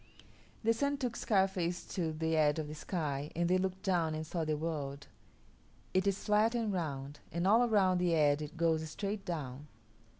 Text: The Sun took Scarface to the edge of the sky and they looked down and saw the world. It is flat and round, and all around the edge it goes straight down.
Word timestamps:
The 0.63 0.73
Sun 0.73 0.97
took 0.97 1.15
Scarface 1.15 1.85
to 1.93 2.11
the 2.11 2.35
edge 2.35 2.57
of 2.57 2.67
the 2.67 2.73
sky 2.73 3.29
and 3.35 3.47
they 3.47 3.59
looked 3.59 3.83
down 3.83 4.15
and 4.15 4.25
saw 4.25 4.43
the 4.43 4.57
world. 4.57 5.05
It 5.93 6.07
is 6.07 6.23
flat 6.23 6.55
and 6.55 6.73
round, 6.73 7.19
and 7.31 7.45
all 7.45 7.63
around 7.69 7.99
the 7.99 8.15
edge 8.15 8.41
it 8.41 8.57
goes 8.57 8.89
straight 8.89 9.25
down. 9.25 9.67